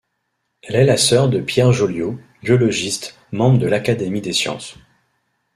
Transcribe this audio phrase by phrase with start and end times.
[0.63, 4.79] Elle est la sœur de Pierre Joliot, biologiste, membre de l'Académie des sciences.